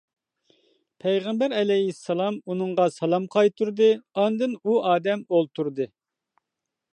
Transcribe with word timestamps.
پەيغەمبەر 1.03 1.53
ئەلەيھىسسالام 1.57 2.39
ئۇنىڭغا 2.53 2.87
سالام 2.95 3.29
قايتۇردى، 3.37 3.91
ئاندىن 4.23 4.57
ئۇ 4.65 4.79
ئادەم 4.93 5.23
ئولتۇردى. 5.29 5.89